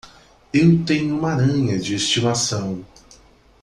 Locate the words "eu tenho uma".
0.51-1.33